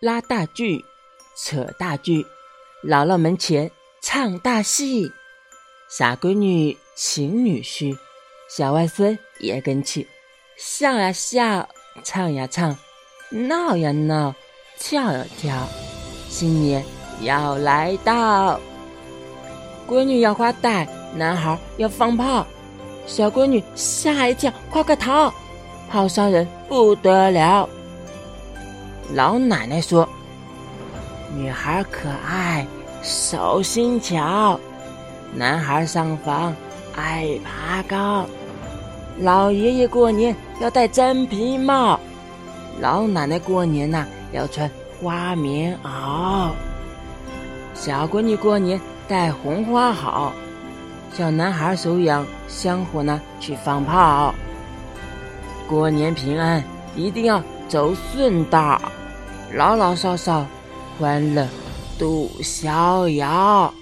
[0.00, 0.82] 拉大锯、
[1.36, 2.24] 扯大锯，
[2.82, 5.12] 姥姥门前唱大戏。
[5.90, 7.94] 傻闺女请女婿，
[8.48, 10.08] 小外孙也跟去，
[10.56, 11.68] 笑呀笑，
[12.02, 12.74] 唱呀唱，
[13.28, 14.34] 闹呀闹，
[14.78, 15.68] 跳呀跳。
[16.30, 16.82] 新年
[17.20, 18.58] 要来到，
[19.86, 22.46] 闺女要花带，男孩要放炮。
[23.06, 25.30] 小闺女吓一跳，快快逃！
[25.90, 27.68] 好伤人不得了。
[29.12, 30.08] 老奶奶说
[31.36, 32.64] ：“女孩可爱，
[33.02, 34.58] 手心巧；
[35.34, 36.54] 男孩上房，
[36.94, 38.24] 爱爬高。
[39.18, 41.98] 老爷爷过年要戴真皮帽，
[42.80, 44.70] 老奶奶过年呐要穿
[45.00, 46.50] 花棉袄。
[47.74, 50.32] 小闺女过年戴红花好。”
[51.12, 54.32] 小男孩手养香火呢，去放炮。
[55.68, 56.62] 过年平安，
[56.94, 58.82] 一定要走顺道，
[59.54, 60.44] 老老少少
[60.98, 61.46] 欢乐
[61.96, 63.72] 度逍遥。